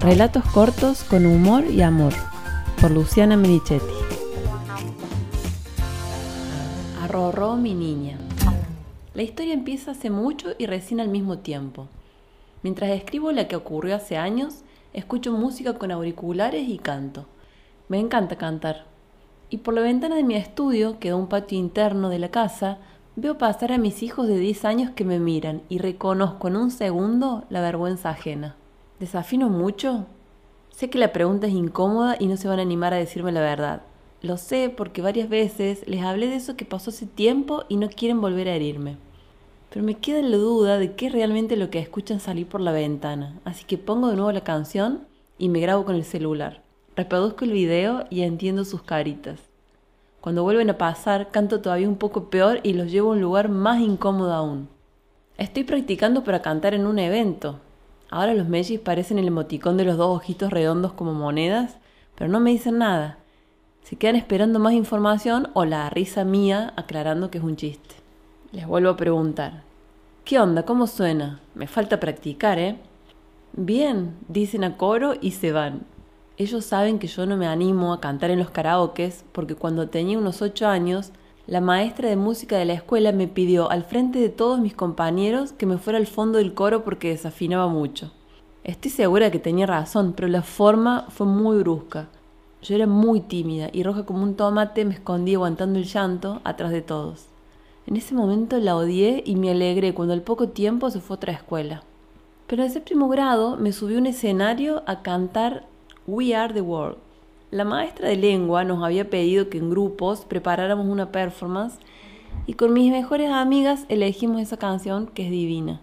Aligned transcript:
Relatos 0.00 0.42
cortos 0.54 1.04
con 1.04 1.26
humor 1.26 1.66
y 1.66 1.82
amor, 1.82 2.14
por 2.80 2.90
Luciana 2.90 3.36
Merichetti. 3.36 3.84
Arrorró 7.02 7.56
mi 7.56 7.74
niña. 7.74 8.16
La 9.12 9.22
historia 9.22 9.52
empieza 9.52 9.90
hace 9.90 10.08
mucho 10.08 10.52
y 10.56 10.64
recién 10.64 11.00
al 11.00 11.10
mismo 11.10 11.40
tiempo. 11.40 11.86
Mientras 12.62 12.92
escribo 12.92 13.30
la 13.30 13.46
que 13.46 13.56
ocurrió 13.56 13.94
hace 13.94 14.16
años, 14.16 14.64
escucho 14.94 15.32
música 15.32 15.74
con 15.74 15.90
auriculares 15.90 16.66
y 16.66 16.78
canto. 16.78 17.26
Me 17.88 17.98
encanta 17.98 18.36
cantar. 18.36 18.86
Y 19.50 19.58
por 19.58 19.74
la 19.74 19.82
ventana 19.82 20.16
de 20.16 20.24
mi 20.24 20.34
estudio, 20.34 20.98
que 20.98 21.10
da 21.10 21.16
un 21.16 21.26
patio 21.26 21.58
interno 21.58 22.08
de 22.08 22.20
la 22.20 22.30
casa, 22.30 22.78
veo 23.16 23.36
pasar 23.36 23.70
a 23.70 23.76
mis 23.76 24.02
hijos 24.02 24.28
de 24.28 24.38
10 24.38 24.64
años 24.64 24.90
que 24.92 25.04
me 25.04 25.18
miran 25.18 25.60
y 25.68 25.76
reconozco 25.76 26.48
en 26.48 26.56
un 26.56 26.70
segundo 26.70 27.44
la 27.50 27.60
vergüenza 27.60 28.08
ajena. 28.08 28.56
¿Desafino 29.00 29.48
mucho? 29.48 30.04
Sé 30.68 30.90
que 30.90 30.98
la 30.98 31.10
pregunta 31.10 31.46
es 31.46 31.54
incómoda 31.54 32.16
y 32.20 32.26
no 32.26 32.36
se 32.36 32.48
van 32.48 32.58
a 32.58 32.62
animar 32.62 32.92
a 32.92 32.98
decirme 32.98 33.32
la 33.32 33.40
verdad. 33.40 33.80
Lo 34.20 34.36
sé 34.36 34.68
porque 34.68 35.00
varias 35.00 35.30
veces 35.30 35.82
les 35.88 36.02
hablé 36.02 36.26
de 36.26 36.36
eso 36.36 36.54
que 36.54 36.66
pasó 36.66 36.90
hace 36.90 37.06
tiempo 37.06 37.64
y 37.70 37.76
no 37.76 37.88
quieren 37.88 38.20
volver 38.20 38.46
a 38.46 38.54
herirme. 38.54 38.98
Pero 39.70 39.86
me 39.86 39.94
queda 39.94 40.20
la 40.20 40.36
duda 40.36 40.78
de 40.78 40.96
qué 40.96 41.06
es 41.06 41.12
realmente 41.12 41.56
lo 41.56 41.70
que 41.70 41.78
escuchan 41.78 42.20
salir 42.20 42.46
por 42.46 42.60
la 42.60 42.72
ventana, 42.72 43.40
así 43.46 43.64
que 43.64 43.78
pongo 43.78 44.08
de 44.08 44.16
nuevo 44.16 44.32
la 44.32 44.44
canción 44.44 45.06
y 45.38 45.48
me 45.48 45.60
grabo 45.60 45.86
con 45.86 45.94
el 45.94 46.04
celular. 46.04 46.60
Reproduzco 46.94 47.46
el 47.46 47.52
video 47.52 48.04
y 48.10 48.20
entiendo 48.20 48.66
sus 48.66 48.82
caritas. 48.82 49.40
Cuando 50.20 50.42
vuelven 50.42 50.68
a 50.68 50.76
pasar, 50.76 51.30
canto 51.30 51.62
todavía 51.62 51.88
un 51.88 51.96
poco 51.96 52.28
peor 52.28 52.60
y 52.64 52.74
los 52.74 52.92
llevo 52.92 53.12
a 53.12 53.14
un 53.14 53.22
lugar 53.22 53.48
más 53.48 53.80
incómodo 53.80 54.34
aún. 54.34 54.68
Estoy 55.38 55.64
practicando 55.64 56.22
para 56.22 56.42
cantar 56.42 56.74
en 56.74 56.86
un 56.86 56.98
evento, 56.98 57.60
Ahora 58.10 58.34
los 58.34 58.48
mellis 58.48 58.80
parecen 58.80 59.18
el 59.18 59.28
emoticón 59.28 59.76
de 59.76 59.84
los 59.84 59.96
dos 59.96 60.16
ojitos 60.16 60.50
redondos 60.50 60.92
como 60.92 61.14
monedas, 61.14 61.78
pero 62.16 62.28
no 62.28 62.40
me 62.40 62.50
dicen 62.50 62.78
nada. 62.78 63.18
Se 63.84 63.96
quedan 63.96 64.16
esperando 64.16 64.58
más 64.58 64.72
información 64.72 65.48
o 65.54 65.64
la 65.64 65.88
risa 65.90 66.24
mía 66.24 66.74
aclarando 66.76 67.30
que 67.30 67.38
es 67.38 67.44
un 67.44 67.56
chiste. 67.56 67.94
Les 68.52 68.66
vuelvo 68.66 68.90
a 68.90 68.96
preguntar. 68.96 69.62
¿Qué 70.24 70.40
onda? 70.40 70.64
¿Cómo 70.64 70.88
suena? 70.88 71.40
Me 71.54 71.68
falta 71.68 72.00
practicar, 72.00 72.58
¿eh? 72.58 72.76
Bien, 73.52 74.16
dicen 74.28 74.64
a 74.64 74.76
coro 74.76 75.14
y 75.20 75.30
se 75.30 75.52
van. 75.52 75.82
Ellos 76.36 76.64
saben 76.64 76.98
que 76.98 77.06
yo 77.06 77.26
no 77.26 77.36
me 77.36 77.46
animo 77.46 77.92
a 77.92 78.00
cantar 78.00 78.30
en 78.30 78.38
los 78.38 78.50
karaokes 78.50 79.24
porque 79.32 79.54
cuando 79.54 79.88
tenía 79.88 80.18
unos 80.18 80.42
ocho 80.42 80.66
años 80.66 81.12
la 81.46 81.60
maestra 81.60 82.08
de 82.08 82.16
música 82.16 82.58
de 82.58 82.64
la 82.64 82.74
escuela 82.74 83.12
me 83.12 83.26
pidió 83.26 83.70
al 83.70 83.84
frente 83.84 84.18
de 84.18 84.28
todos 84.28 84.60
mis 84.60 84.74
compañeros 84.74 85.52
que 85.52 85.66
me 85.66 85.78
fuera 85.78 85.98
al 85.98 86.06
fondo 86.06 86.38
del 86.38 86.54
coro 86.54 86.84
porque 86.84 87.08
desafinaba 87.08 87.66
mucho. 87.66 88.12
Estoy 88.62 88.90
segura 88.90 89.30
que 89.30 89.38
tenía 89.38 89.66
razón, 89.66 90.12
pero 90.14 90.28
la 90.28 90.42
forma 90.42 91.06
fue 91.08 91.26
muy 91.26 91.58
brusca. 91.58 92.08
Yo 92.62 92.74
era 92.74 92.86
muy 92.86 93.20
tímida 93.20 93.70
y 93.72 93.82
roja 93.82 94.04
como 94.04 94.22
un 94.22 94.34
tomate 94.36 94.84
me 94.84 94.94
escondí 94.94 95.34
aguantando 95.34 95.78
el 95.78 95.86
llanto 95.86 96.42
atrás 96.44 96.70
de 96.70 96.82
todos. 96.82 97.26
En 97.86 97.96
ese 97.96 98.14
momento 98.14 98.58
la 98.58 98.76
odié 98.76 99.22
y 99.24 99.36
me 99.36 99.50
alegré 99.50 99.94
cuando 99.94 100.12
al 100.12 100.22
poco 100.22 100.50
tiempo 100.50 100.90
se 100.90 101.00
fue 101.00 101.14
a 101.14 101.16
otra 101.16 101.32
escuela. 101.32 101.82
Pero 102.46 102.62
en 102.62 102.70
séptimo 102.70 103.08
grado 103.08 103.56
me 103.56 103.72
subí 103.72 103.94
a 103.94 103.98
un 103.98 104.06
escenario 104.06 104.82
a 104.86 105.02
cantar 105.02 105.64
We 106.06 106.34
Are 106.34 106.52
the 106.52 106.60
World 106.60 106.98
la 107.50 107.64
maestra 107.64 108.08
de 108.08 108.16
lengua 108.16 108.62
nos 108.64 108.84
había 108.84 109.10
pedido 109.10 109.48
que 109.48 109.58
en 109.58 109.70
grupos 109.70 110.24
preparáramos 110.24 110.86
una 110.86 111.10
performance 111.10 111.78
y 112.46 112.54
con 112.54 112.72
mis 112.72 112.92
mejores 112.92 113.30
amigas 113.30 113.86
elegimos 113.88 114.40
esa 114.40 114.56
canción 114.56 115.08
que 115.08 115.24
es 115.24 115.30
divina. 115.30 115.80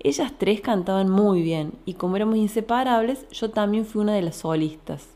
Ellas 0.00 0.32
tres 0.38 0.60
cantaban 0.60 1.10
muy 1.10 1.42
bien 1.42 1.72
y 1.84 1.94
como 1.94 2.16
éramos 2.16 2.36
inseparables, 2.36 3.28
yo 3.30 3.50
también 3.50 3.84
fui 3.84 4.02
una 4.02 4.14
de 4.14 4.22
las 4.22 4.36
solistas. 4.36 5.08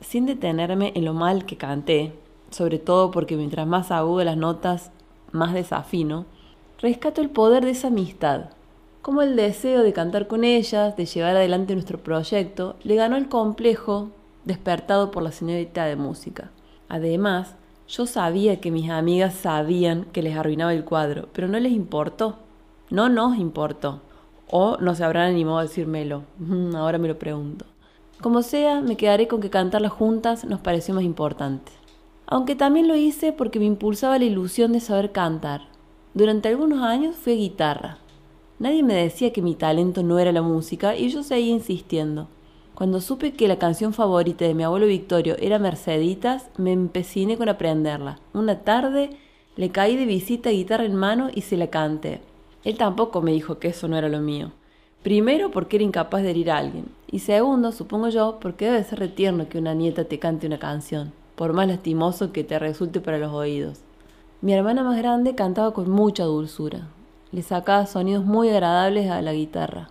Sin 0.00 0.24
detenerme 0.24 0.92
en 0.94 1.04
lo 1.04 1.12
mal 1.12 1.44
que 1.44 1.56
canté, 1.56 2.14
sobre 2.50 2.78
todo 2.78 3.10
porque 3.10 3.36
mientras 3.36 3.66
más 3.66 3.90
agudo 3.90 4.24
las 4.24 4.36
notas, 4.36 4.90
más 5.32 5.52
desafino, 5.52 6.24
rescato 6.80 7.20
el 7.20 7.30
poder 7.30 7.64
de 7.64 7.72
esa 7.72 7.88
amistad. 7.88 8.50
Como 9.02 9.22
el 9.22 9.36
deseo 9.36 9.82
de 9.82 9.92
cantar 9.92 10.28
con 10.28 10.44
ellas, 10.44 10.96
de 10.96 11.06
llevar 11.06 11.36
adelante 11.36 11.74
nuestro 11.74 11.98
proyecto, 11.98 12.76
le 12.82 12.96
ganó 12.96 13.16
el 13.16 13.28
complejo 13.28 14.10
despertado 14.46 15.10
por 15.10 15.22
la 15.22 15.32
señorita 15.32 15.84
de 15.84 15.96
música. 15.96 16.50
Además, 16.88 17.56
yo 17.88 18.06
sabía 18.06 18.60
que 18.60 18.70
mis 18.70 18.88
amigas 18.88 19.34
sabían 19.34 20.06
que 20.12 20.22
les 20.22 20.36
arruinaba 20.36 20.72
el 20.72 20.84
cuadro, 20.84 21.28
pero 21.32 21.48
no 21.48 21.58
les 21.60 21.72
importó. 21.72 22.36
No 22.88 23.08
nos 23.08 23.36
importó. 23.36 24.00
O 24.48 24.76
no 24.80 24.94
se 24.94 25.04
habrán 25.04 25.30
animado 25.30 25.58
a 25.58 25.62
decírmelo. 25.62 26.22
Ahora 26.74 26.98
me 26.98 27.08
lo 27.08 27.18
pregunto. 27.18 27.66
Como 28.20 28.42
sea, 28.42 28.80
me 28.80 28.96
quedaré 28.96 29.28
con 29.28 29.40
que 29.40 29.50
cantarlas 29.50 29.92
juntas 29.92 30.44
nos 30.44 30.60
pareció 30.60 30.94
más 30.94 31.04
importante. 31.04 31.72
Aunque 32.26 32.54
también 32.54 32.88
lo 32.88 32.96
hice 32.96 33.32
porque 33.32 33.58
me 33.58 33.66
impulsaba 33.66 34.18
la 34.18 34.24
ilusión 34.24 34.72
de 34.72 34.80
saber 34.80 35.12
cantar. 35.12 35.62
Durante 36.14 36.48
algunos 36.48 36.82
años 36.82 37.14
fui 37.14 37.34
a 37.34 37.36
guitarra. 37.36 37.98
Nadie 38.58 38.82
me 38.82 38.94
decía 38.94 39.32
que 39.32 39.42
mi 39.42 39.54
talento 39.54 40.02
no 40.02 40.18
era 40.18 40.32
la 40.32 40.42
música 40.42 40.96
y 40.96 41.10
yo 41.10 41.22
seguía 41.22 41.52
insistiendo. 41.52 42.28
Cuando 42.76 43.00
supe 43.00 43.32
que 43.32 43.48
la 43.48 43.58
canción 43.58 43.94
favorita 43.94 44.44
de 44.44 44.52
mi 44.52 44.62
abuelo 44.62 44.84
Victorio 44.84 45.34
era 45.38 45.58
Merceditas, 45.58 46.50
me 46.58 46.72
empeciné 46.72 47.38
con 47.38 47.48
aprenderla. 47.48 48.18
Una 48.34 48.64
tarde 48.64 49.16
le 49.56 49.70
caí 49.70 49.96
de 49.96 50.04
visita 50.04 50.50
guitarra 50.50 50.84
en 50.84 50.94
mano 50.94 51.30
y 51.34 51.40
se 51.40 51.56
la 51.56 51.68
canté. 51.68 52.20
Él 52.64 52.76
tampoco 52.76 53.22
me 53.22 53.32
dijo 53.32 53.58
que 53.58 53.68
eso 53.68 53.88
no 53.88 53.96
era 53.96 54.10
lo 54.10 54.20
mío. 54.20 54.52
Primero 55.02 55.50
porque 55.50 55.76
era 55.76 55.86
incapaz 55.86 56.22
de 56.22 56.32
herir 56.32 56.50
a 56.50 56.58
alguien. 56.58 56.90
Y 57.10 57.20
segundo, 57.20 57.72
supongo 57.72 58.10
yo, 58.10 58.36
porque 58.42 58.66
debe 58.66 58.84
ser 58.84 58.98
retierno 58.98 59.48
que 59.48 59.56
una 59.56 59.72
nieta 59.72 60.04
te 60.04 60.18
cante 60.18 60.46
una 60.46 60.58
canción, 60.58 61.14
por 61.34 61.54
más 61.54 61.68
lastimoso 61.68 62.30
que 62.30 62.44
te 62.44 62.58
resulte 62.58 63.00
para 63.00 63.16
los 63.16 63.32
oídos. 63.32 63.80
Mi 64.42 64.52
hermana 64.52 64.84
más 64.84 64.98
grande 64.98 65.34
cantaba 65.34 65.72
con 65.72 65.88
mucha 65.88 66.24
dulzura. 66.24 66.88
Le 67.32 67.40
sacaba 67.40 67.86
sonidos 67.86 68.26
muy 68.26 68.50
agradables 68.50 69.10
a 69.10 69.22
la 69.22 69.32
guitarra. 69.32 69.88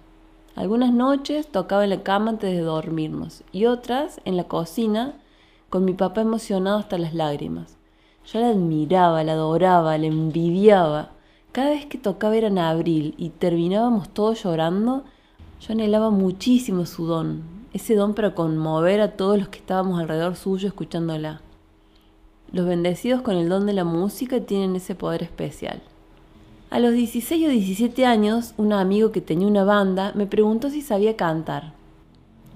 Algunas 0.55 0.93
noches 0.93 1.47
tocaba 1.47 1.83
en 1.83 1.89
la 1.89 2.01
cama 2.01 2.31
antes 2.31 2.55
de 2.55 2.61
dormirnos 2.61 3.43
y 3.51 3.65
otras 3.65 4.21
en 4.23 4.37
la 4.37 4.45
cocina 4.45 5.15
con 5.69 5.83
mi 5.83 5.93
papá 5.93 6.21
emocionado 6.21 6.77
hasta 6.77 6.97
las 6.97 7.13
lágrimas. 7.13 7.75
Yo 8.25 8.39
la 8.39 8.49
admiraba, 8.49 9.21
la 9.25 9.33
adoraba, 9.33 9.97
la 9.97 10.07
envidiaba. 10.07 11.09
Cada 11.51 11.71
vez 11.71 11.85
que 11.85 11.97
tocaba 11.97 12.37
era 12.37 12.47
en 12.47 12.57
abril 12.57 13.15
y 13.17 13.29
terminábamos 13.31 14.07
todos 14.07 14.43
llorando, 14.43 15.03
yo 15.59 15.73
anhelaba 15.73 16.09
muchísimo 16.09 16.85
su 16.85 17.05
don, 17.05 17.43
ese 17.73 17.95
don 17.95 18.13
para 18.13 18.33
conmover 18.33 19.01
a 19.01 19.17
todos 19.17 19.37
los 19.37 19.49
que 19.49 19.59
estábamos 19.59 19.99
alrededor 19.99 20.37
suyo 20.37 20.69
escuchándola. 20.69 21.41
Los 22.53 22.65
bendecidos 22.65 23.21
con 23.21 23.35
el 23.35 23.49
don 23.49 23.65
de 23.65 23.73
la 23.73 23.83
música 23.83 24.39
tienen 24.39 24.77
ese 24.77 24.95
poder 24.95 25.21
especial. 25.21 25.81
A 26.75 26.79
los 26.79 26.91
16 26.93 27.47
o 27.47 27.49
17 27.51 28.05
años, 28.05 28.53
un 28.57 28.73
amigo 28.73 29.13
que 29.13 29.21
tenía 29.21 29.47
una 29.47 29.63
banda 29.63 30.11
me 30.13 30.27
preguntó 30.27 30.69
si 30.69 30.81
sabía 30.81 31.15
cantar. 31.15 31.71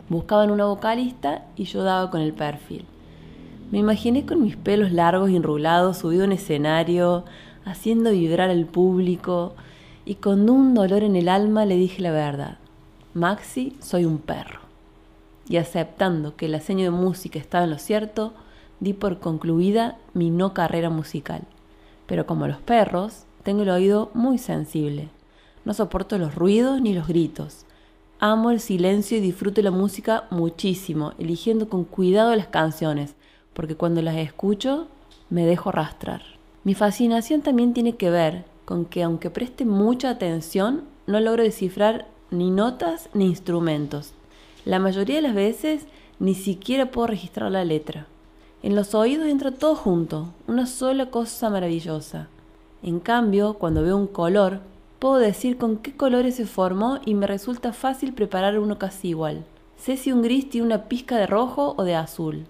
Buscaban 0.09 0.51
una 0.51 0.65
vocalista 0.65 1.45
y 1.55 1.63
yo 1.63 1.83
daba 1.83 2.11
con 2.11 2.19
el 2.19 2.33
perfil. 2.33 2.83
Me 3.71 3.77
imaginé 3.77 4.25
con 4.25 4.41
mis 4.41 4.57
pelos 4.57 4.91
largos 4.91 5.29
y 5.29 5.37
enrulados 5.37 5.99
subido 5.99 6.25
en 6.25 6.33
escenario, 6.33 7.23
haciendo 7.63 8.11
vibrar 8.11 8.49
al 8.49 8.65
público, 8.65 9.53
y 10.03 10.15
con 10.15 10.49
un 10.49 10.73
dolor 10.73 11.03
en 11.03 11.15
el 11.15 11.29
alma 11.29 11.63
le 11.63 11.77
dije 11.77 12.01
la 12.01 12.11
verdad. 12.11 12.57
Maxi, 13.13 13.77
soy 13.79 14.03
un 14.03 14.17
perro. 14.17 14.59
Y 15.47 15.55
aceptando 15.55 16.35
que 16.35 16.47
el 16.47 16.59
seño 16.59 16.83
de 16.83 16.91
música 16.91 17.39
estaba 17.39 17.63
en 17.63 17.69
lo 17.69 17.77
cierto, 17.77 18.33
di 18.81 18.91
por 18.91 19.19
concluida 19.19 19.97
mi 20.13 20.29
no 20.29 20.53
carrera 20.53 20.89
musical. 20.89 21.43
Pero 22.05 22.25
como 22.25 22.47
los 22.47 22.57
perros, 22.57 23.23
tengo 23.43 23.63
el 23.63 23.69
oído 23.69 24.11
muy 24.13 24.37
sensible. 24.37 25.09
No 25.65 25.73
soporto 25.73 26.17
los 26.17 26.35
ruidos 26.35 26.81
ni 26.81 26.93
los 26.93 27.07
gritos. 27.07 27.65
Amo 28.19 28.51
el 28.51 28.59
silencio 28.59 29.17
y 29.17 29.21
disfruto 29.21 29.61
la 29.61 29.71
música 29.71 30.25
muchísimo, 30.29 31.13
eligiendo 31.17 31.69
con 31.69 31.85
cuidado 31.85 32.35
las 32.35 32.47
canciones, 32.47 33.15
porque 33.53 33.75
cuando 33.75 34.01
las 34.01 34.17
escucho 34.17 34.87
me 35.29 35.45
dejo 35.45 35.69
arrastrar. 35.69 36.21
Mi 36.63 36.73
fascinación 36.73 37.41
también 37.41 37.73
tiene 37.73 37.95
que 37.95 38.09
ver 38.09 38.43
con 38.65 38.85
que 38.85 39.03
aunque 39.03 39.29
preste 39.29 39.65
mucha 39.65 40.09
atención, 40.09 40.83
no 41.07 41.19
logro 41.19 41.43
descifrar 41.43 42.07
ni 42.29 42.51
notas 42.51 43.09
ni 43.13 43.25
instrumentos. 43.25 44.13
La 44.65 44.79
mayoría 44.79 45.15
de 45.15 45.21
las 45.21 45.33
veces 45.33 45.85
ni 46.19 46.35
siquiera 46.35 46.91
puedo 46.91 47.07
registrar 47.07 47.51
la 47.51 47.63
letra. 47.63 48.07
En 48.61 48.75
los 48.75 48.93
oídos 48.93 49.27
entra 49.27 49.51
todo 49.51 49.75
junto, 49.75 50.33
una 50.47 50.65
sola 50.65 51.09
cosa 51.09 51.49
maravillosa. 51.49 52.27
En 52.81 52.99
cambio, 52.99 53.55
cuando 53.55 53.83
veo 53.83 53.97
un 53.97 54.07
color, 54.07 54.61
puedo 54.99 55.17
decir 55.17 55.57
con 55.57 55.77
qué 55.77 55.95
colores 55.95 56.35
se 56.35 56.45
formó 56.45 56.99
y 57.05 57.13
me 57.13 57.27
resulta 57.27 57.73
fácil 57.73 58.13
preparar 58.13 58.57
uno 58.57 58.77
casi 58.77 59.09
igual. 59.09 59.43
Sé 59.75 59.97
si 59.97 60.11
un 60.11 60.21
gris 60.21 60.49
tiene 60.49 60.67
una 60.67 60.85
pizca 60.85 61.17
de 61.17 61.27
rojo 61.27 61.75
o 61.77 61.83
de 61.83 61.95
azul. 61.95 62.45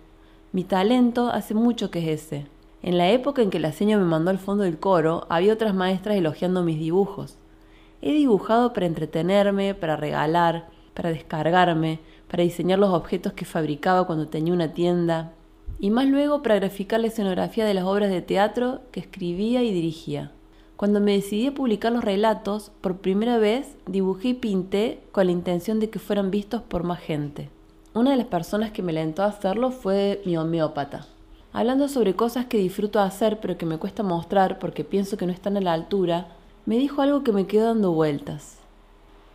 Mi 0.51 0.63
talento 0.63 1.29
hace 1.29 1.53
mucho 1.53 1.91
que 1.91 1.99
es 1.99 2.23
ese. 2.23 2.47
En 2.81 2.97
la 2.97 3.09
época 3.09 3.41
en 3.41 3.49
que 3.49 3.59
la 3.59 3.71
seña 3.71 3.97
me 3.97 4.05
mandó 4.05 4.31
al 4.31 4.39
fondo 4.39 4.63
del 4.63 4.79
coro, 4.79 5.25
había 5.29 5.53
otras 5.53 5.73
maestras 5.73 6.15
elogiando 6.15 6.63
mis 6.63 6.79
dibujos. 6.79 7.37
He 8.01 8.13
dibujado 8.13 8.71
para 8.71 8.85
entretenerme, 8.85 9.73
para 9.73 9.95
regalar, 9.95 10.69
para 10.93 11.09
descargarme, 11.09 11.99
para 12.29 12.43
diseñar 12.43 12.79
los 12.79 12.93
objetos 12.93 13.33
que 13.33 13.45
fabricaba 13.45 14.07
cuando 14.07 14.27
tenía 14.27 14.53
una 14.53 14.73
tienda, 14.73 15.33
y 15.79 15.89
más 15.91 16.07
luego 16.07 16.43
para 16.43 16.55
graficar 16.55 16.99
la 16.99 17.07
escenografía 17.07 17.65
de 17.65 17.73
las 17.73 17.85
obras 17.85 18.09
de 18.09 18.21
teatro 18.21 18.81
que 18.91 18.99
escribía 18.99 19.63
y 19.63 19.73
dirigía. 19.73 20.31
Cuando 20.75 20.99
me 20.99 21.13
decidí 21.13 21.47
a 21.47 21.53
publicar 21.53 21.91
los 21.91 22.03
relatos, 22.03 22.71
por 22.81 22.97
primera 22.97 23.37
vez 23.37 23.75
dibujé 23.85 24.29
y 24.29 24.33
pinté 24.33 25.01
con 25.11 25.25
la 25.25 25.31
intención 25.31 25.79
de 25.79 25.89
que 25.89 25.99
fueran 25.99 26.31
vistos 26.31 26.61
por 26.61 26.83
más 26.83 26.99
gente. 26.99 27.49
Una 27.93 28.11
de 28.11 28.17
las 28.17 28.27
personas 28.27 28.71
que 28.71 28.81
me 28.81 28.91
alentó 28.91 29.23
a 29.23 29.27
hacerlo 29.27 29.71
fue 29.71 30.21
mi 30.25 30.37
homeópata. 30.37 31.05
Hablando 31.51 31.87
sobre 31.87 32.15
cosas 32.15 32.45
que 32.45 32.57
disfruto 32.57 32.99
hacer 32.99 33.39
pero 33.39 33.57
que 33.57 33.65
me 33.65 33.77
cuesta 33.77 34.03
mostrar 34.03 34.59
porque 34.59 34.83
pienso 34.83 35.17
que 35.17 35.25
no 35.25 35.31
están 35.31 35.57
a 35.57 35.61
la 35.61 35.73
altura, 35.73 36.27
me 36.65 36.77
dijo 36.77 37.01
algo 37.01 37.23
que 37.23 37.31
me 37.31 37.47
quedó 37.47 37.65
dando 37.65 37.91
vueltas. 37.91 38.57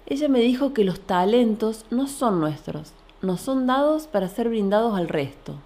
Ella 0.07 0.29
me 0.29 0.41
dijo 0.41 0.73
que 0.73 0.85
los 0.85 1.01
talentos 1.01 1.87
no 1.91 2.07
son 2.07 2.39
nuestros, 2.39 2.93
nos 3.23 3.41
son 3.41 3.67
dados 3.67 4.07
para 4.07 4.29
ser 4.29 4.49
brindados 4.49 4.97
al 4.97 5.09
resto. 5.09 5.57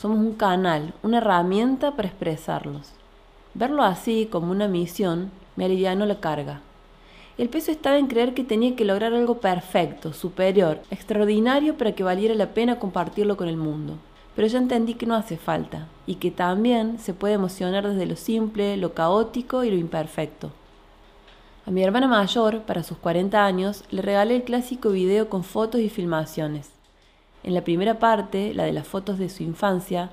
Somos 0.00 0.16
un 0.16 0.32
canal, 0.32 0.94
una 1.02 1.18
herramienta 1.18 1.90
para 1.94 2.08
expresarlos. 2.08 2.92
Verlo 3.52 3.82
así, 3.82 4.30
como 4.32 4.50
una 4.50 4.66
misión, 4.66 5.30
me 5.56 5.66
alivianó 5.66 6.06
la 6.06 6.20
carga. 6.20 6.62
El 7.36 7.50
peso 7.50 7.70
estaba 7.70 7.98
en 7.98 8.06
creer 8.06 8.32
que 8.32 8.42
tenía 8.42 8.74
que 8.76 8.86
lograr 8.86 9.12
algo 9.12 9.40
perfecto, 9.40 10.14
superior, 10.14 10.80
extraordinario 10.90 11.76
para 11.76 11.92
que 11.92 12.02
valiera 12.02 12.34
la 12.34 12.54
pena 12.54 12.78
compartirlo 12.78 13.36
con 13.36 13.46
el 13.46 13.58
mundo. 13.58 13.98
Pero 14.34 14.48
ya 14.48 14.56
entendí 14.56 14.94
que 14.94 15.04
no 15.04 15.14
hace 15.14 15.36
falta, 15.36 15.86
y 16.06 16.14
que 16.14 16.30
también 16.30 16.98
se 16.98 17.12
puede 17.12 17.34
emocionar 17.34 17.86
desde 17.86 18.06
lo 18.06 18.16
simple, 18.16 18.78
lo 18.78 18.94
caótico 18.94 19.64
y 19.64 19.70
lo 19.70 19.76
imperfecto. 19.76 20.50
A 21.66 21.70
mi 21.70 21.82
hermana 21.82 22.08
mayor, 22.08 22.62
para 22.62 22.84
sus 22.84 22.96
40 22.96 23.44
años, 23.44 23.84
le 23.90 24.00
regalé 24.00 24.36
el 24.36 24.44
clásico 24.44 24.92
video 24.92 25.28
con 25.28 25.44
fotos 25.44 25.82
y 25.82 25.90
filmaciones. 25.90 26.79
En 27.42 27.54
la 27.54 27.62
primera 27.62 27.98
parte, 27.98 28.52
la 28.54 28.64
de 28.64 28.72
las 28.72 28.86
fotos 28.86 29.18
de 29.18 29.30
su 29.30 29.42
infancia, 29.42 30.10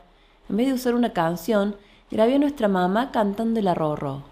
en 0.50 0.58
vez 0.58 0.68
de 0.68 0.74
usar 0.74 0.96
una 0.96 1.12
canción, 1.12 1.76
grabé 2.10 2.36
a 2.36 2.40
nuestra 2.40 2.68
mamá 2.68 3.12
cantando 3.12 3.60
el 3.60 3.68
arrorro. 3.68 4.24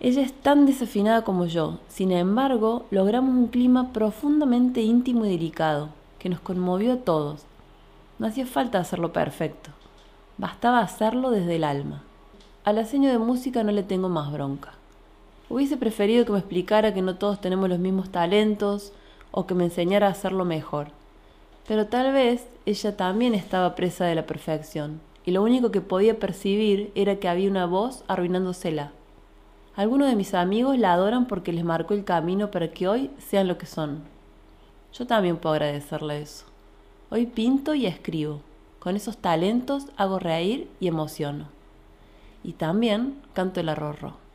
Ella 0.00 0.22
es 0.22 0.32
tan 0.32 0.66
desafinada 0.66 1.22
como 1.22 1.46
yo, 1.46 1.78
sin 1.88 2.10
embargo, 2.12 2.84
logramos 2.90 3.34
un 3.34 3.46
clima 3.46 3.92
profundamente 3.92 4.82
íntimo 4.82 5.24
y 5.24 5.30
delicado, 5.30 5.90
que 6.18 6.28
nos 6.28 6.40
conmovió 6.40 6.94
a 6.94 6.96
todos. 6.98 7.44
No 8.18 8.26
hacía 8.26 8.44
falta 8.44 8.78
hacerlo 8.78 9.12
perfecto, 9.12 9.70
bastaba 10.36 10.80
hacerlo 10.80 11.30
desde 11.30 11.56
el 11.56 11.64
alma. 11.64 12.02
A 12.64 12.72
la 12.72 12.84
seño 12.84 13.08
de 13.08 13.18
música 13.18 13.62
no 13.62 13.70
le 13.70 13.84
tengo 13.84 14.08
más 14.08 14.32
bronca. 14.32 14.72
Hubiese 15.48 15.76
preferido 15.76 16.24
que 16.24 16.32
me 16.32 16.40
explicara 16.40 16.92
que 16.92 17.02
no 17.02 17.14
todos 17.14 17.40
tenemos 17.40 17.68
los 17.68 17.78
mismos 17.78 18.10
talentos 18.10 18.92
o 19.30 19.46
que 19.46 19.54
me 19.54 19.64
enseñara 19.64 20.08
a 20.08 20.10
hacerlo 20.10 20.44
mejor. 20.44 20.88
Pero 21.68 21.86
tal 21.86 22.12
vez 22.12 22.46
ella 22.64 22.96
también 22.96 23.34
estaba 23.34 23.74
presa 23.74 24.04
de 24.04 24.14
la 24.14 24.26
perfección, 24.26 25.00
y 25.24 25.32
lo 25.32 25.42
único 25.42 25.70
que 25.70 25.80
podía 25.80 26.18
percibir 26.18 26.92
era 26.94 27.16
que 27.16 27.28
había 27.28 27.50
una 27.50 27.66
voz 27.66 28.04
arruinándosela. 28.06 28.92
Algunos 29.74 30.08
de 30.08 30.16
mis 30.16 30.32
amigos 30.32 30.78
la 30.78 30.92
adoran 30.92 31.26
porque 31.26 31.52
les 31.52 31.64
marcó 31.64 31.92
el 31.94 32.04
camino 32.04 32.50
para 32.50 32.70
que 32.70 32.88
hoy 32.88 33.10
sean 33.18 33.48
lo 33.48 33.58
que 33.58 33.66
son. 33.66 34.04
Yo 34.92 35.06
también 35.06 35.36
puedo 35.36 35.54
agradecerle 35.54 36.22
eso. 36.22 36.46
Hoy 37.10 37.26
pinto 37.26 37.74
y 37.74 37.84
escribo. 37.84 38.40
Con 38.78 38.96
esos 38.96 39.18
talentos 39.18 39.86
hago 39.96 40.18
reír 40.18 40.70
y 40.80 40.86
emociono. 40.86 41.48
Y 42.42 42.52
también 42.52 43.16
canto 43.34 43.60
el 43.60 43.68
arrorro. 43.68 44.25